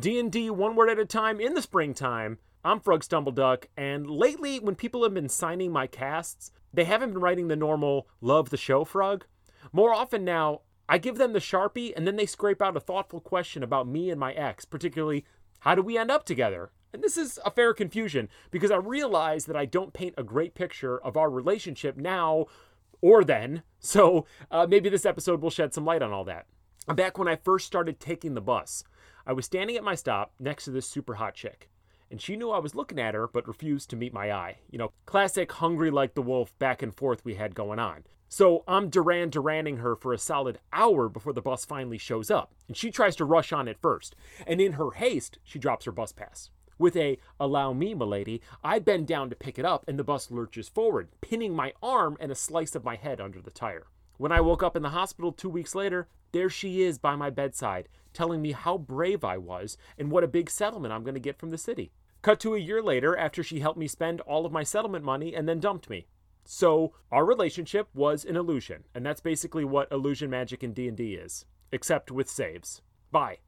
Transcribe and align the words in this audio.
D&D 0.00 0.48
one 0.48 0.76
word 0.76 0.88
at 0.88 0.98
a 0.98 1.04
time 1.04 1.40
in 1.40 1.52
the 1.52 1.60
springtime. 1.60 2.38
I'm 2.64 2.80
Frog 2.80 3.02
Stumbleduck, 3.02 3.66
and 3.76 4.08
lately 4.08 4.58
when 4.58 4.74
people 4.74 5.02
have 5.02 5.12
been 5.12 5.28
signing 5.28 5.72
my 5.72 5.86
casts, 5.86 6.52
they 6.72 6.84
haven't 6.84 7.10
been 7.10 7.20
writing 7.20 7.48
the 7.48 7.56
normal 7.56 8.08
love 8.22 8.48
the 8.48 8.56
show 8.56 8.84
frog. 8.84 9.26
More 9.72 9.92
often 9.92 10.24
now, 10.24 10.62
I 10.88 10.96
give 10.96 11.18
them 11.18 11.34
the 11.34 11.38
Sharpie 11.38 11.92
and 11.94 12.06
then 12.06 12.16
they 12.16 12.24
scrape 12.24 12.62
out 12.62 12.78
a 12.78 12.80
thoughtful 12.80 13.20
question 13.20 13.62
about 13.62 13.86
me 13.86 14.08
and 14.08 14.18
my 14.18 14.32
ex, 14.32 14.64
particularly 14.64 15.26
how 15.60 15.74
do 15.74 15.82
we 15.82 15.98
end 15.98 16.10
up 16.10 16.24
together? 16.24 16.70
And 16.94 17.02
this 17.02 17.18
is 17.18 17.38
a 17.44 17.50
fair 17.50 17.74
confusion 17.74 18.30
because 18.50 18.70
I 18.70 18.76
realize 18.76 19.44
that 19.44 19.56
I 19.56 19.66
don't 19.66 19.92
paint 19.92 20.14
a 20.16 20.22
great 20.22 20.54
picture 20.54 20.98
of 20.98 21.18
our 21.18 21.28
relationship 21.28 21.98
now 21.98 22.46
or 23.02 23.22
then. 23.22 23.62
So 23.82 24.26
uh, 24.50 24.66
maybe 24.68 24.90
this 24.90 25.06
episode 25.06 25.40
will 25.40 25.48
shed 25.48 25.72
some 25.72 25.86
light 25.86 26.02
on 26.02 26.12
all 26.12 26.24
that. 26.24 26.46
Back 26.86 27.16
when 27.16 27.28
I 27.28 27.36
first 27.36 27.66
started 27.66 27.98
taking 27.98 28.34
the 28.34 28.42
bus, 28.42 28.84
I 29.30 29.32
was 29.32 29.46
standing 29.46 29.76
at 29.76 29.84
my 29.84 29.94
stop 29.94 30.32
next 30.40 30.64
to 30.64 30.72
this 30.72 30.88
super 30.88 31.14
hot 31.14 31.34
chick. 31.34 31.70
And 32.10 32.20
she 32.20 32.34
knew 32.34 32.50
I 32.50 32.58
was 32.58 32.74
looking 32.74 32.98
at 32.98 33.14
her, 33.14 33.28
but 33.28 33.46
refused 33.46 33.88
to 33.90 33.96
meet 33.96 34.12
my 34.12 34.32
eye. 34.32 34.56
You 34.72 34.78
know, 34.78 34.92
classic 35.06 35.52
hungry 35.52 35.92
like 35.92 36.14
the 36.14 36.20
wolf 36.20 36.52
back 36.58 36.82
and 36.82 36.92
forth 36.92 37.24
we 37.24 37.36
had 37.36 37.54
going 37.54 37.78
on. 37.78 38.02
So 38.28 38.64
I'm 38.66 38.90
Duran 38.90 39.30
Duranning 39.30 39.78
her 39.78 39.94
for 39.94 40.12
a 40.12 40.18
solid 40.18 40.58
hour 40.72 41.08
before 41.08 41.32
the 41.32 41.40
bus 41.40 41.64
finally 41.64 41.96
shows 41.96 42.28
up. 42.28 42.56
And 42.66 42.76
she 42.76 42.90
tries 42.90 43.14
to 43.14 43.24
rush 43.24 43.52
on 43.52 43.68
at 43.68 43.80
first. 43.80 44.16
And 44.48 44.60
in 44.60 44.72
her 44.72 44.90
haste, 44.90 45.38
she 45.44 45.60
drops 45.60 45.84
her 45.84 45.92
bus 45.92 46.10
pass. 46.10 46.50
With 46.76 46.96
a 46.96 47.16
allow 47.38 47.72
me, 47.72 47.94
milady, 47.94 48.42
I 48.64 48.80
bend 48.80 49.06
down 49.06 49.30
to 49.30 49.36
pick 49.36 49.60
it 49.60 49.64
up 49.64 49.84
and 49.86 49.96
the 49.96 50.02
bus 50.02 50.32
lurches 50.32 50.68
forward, 50.68 51.06
pinning 51.20 51.54
my 51.54 51.72
arm 51.80 52.16
and 52.18 52.32
a 52.32 52.34
slice 52.34 52.74
of 52.74 52.82
my 52.82 52.96
head 52.96 53.20
under 53.20 53.40
the 53.40 53.52
tire. 53.52 53.86
When 54.20 54.32
I 54.32 54.42
woke 54.42 54.62
up 54.62 54.76
in 54.76 54.82
the 54.82 54.90
hospital 54.90 55.32
two 55.32 55.48
weeks 55.48 55.74
later, 55.74 56.06
there 56.32 56.50
she 56.50 56.82
is 56.82 56.98
by 56.98 57.16
my 57.16 57.30
bedside, 57.30 57.88
telling 58.12 58.42
me 58.42 58.52
how 58.52 58.76
brave 58.76 59.24
I 59.24 59.38
was 59.38 59.78
and 59.96 60.10
what 60.10 60.22
a 60.22 60.28
big 60.28 60.50
settlement 60.50 60.92
I'm 60.92 61.04
going 61.04 61.14
to 61.14 61.20
get 61.20 61.38
from 61.38 61.48
the 61.48 61.56
city. 61.56 61.90
Cut 62.20 62.38
to 62.40 62.54
a 62.54 62.58
year 62.58 62.82
later 62.82 63.16
after 63.16 63.42
she 63.42 63.60
helped 63.60 63.78
me 63.78 63.88
spend 63.88 64.20
all 64.20 64.44
of 64.44 64.52
my 64.52 64.62
settlement 64.62 65.06
money 65.06 65.34
and 65.34 65.48
then 65.48 65.58
dumped 65.58 65.88
me. 65.88 66.06
So, 66.44 66.92
our 67.10 67.24
relationship 67.24 67.88
was 67.94 68.26
an 68.26 68.36
illusion, 68.36 68.84
and 68.94 69.06
that's 69.06 69.22
basically 69.22 69.64
what 69.64 69.90
illusion 69.90 70.28
magic 70.28 70.62
in 70.62 70.74
D&D 70.74 71.14
is, 71.14 71.46
except 71.72 72.10
with 72.10 72.28
saves. 72.28 72.82
Bye. 73.10 73.38